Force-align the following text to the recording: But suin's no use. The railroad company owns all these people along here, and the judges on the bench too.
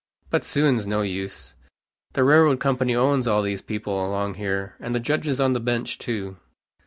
But 0.31 0.43
suin's 0.43 0.87
no 0.87 1.03
use. 1.03 1.53
The 2.13 2.23
railroad 2.23 2.59
company 2.59 2.95
owns 2.95 3.27
all 3.27 3.43
these 3.43 3.61
people 3.61 4.03
along 4.03 4.33
here, 4.33 4.73
and 4.79 4.95
the 4.95 4.99
judges 4.99 5.39
on 5.39 5.53
the 5.53 5.59
bench 5.59 5.99
too. 5.99 6.37